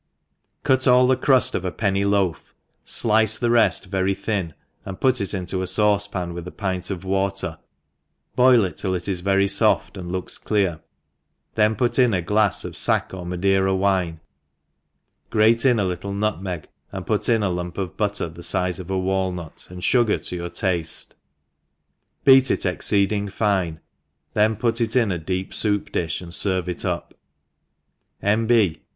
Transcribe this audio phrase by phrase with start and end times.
[0.63, 5.21] CUT all the cruft off a penny loaf, fUcc the red very thin and pi^t
[5.21, 7.59] it into a faucepan with a pint of water,
[8.35, 10.79] boil it till itii very foit and looks f:|ear,
[11.53, 14.19] then put in a glafs of fack or Madeira wine^
[15.31, 18.89] rate in a little nutmeg, and put in a lump of utter the fize of
[18.89, 21.11] a walnut, and fugar to your ^fte,
[22.25, 23.77] beat it exceeding fipe,
[24.33, 27.11] then put it in a deep foup di(h and ferve it up^
[28.23, 28.47] N.
[28.47, 28.81] B.